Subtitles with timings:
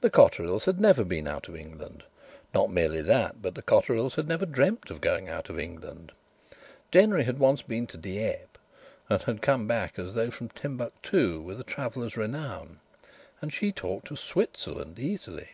[0.00, 2.02] The Cotterills had never been out of England.
[2.52, 6.10] Not merely that, but the Cotterills had never dreamt of going out of England.
[6.90, 8.58] Denry had once been to Dieppe,
[9.08, 12.80] and had come back as though from Timbuctoo with a traveller's renown.
[13.40, 15.50] And she talked of Switzerland easily!